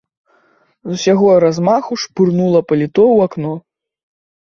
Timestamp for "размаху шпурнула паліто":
1.45-3.03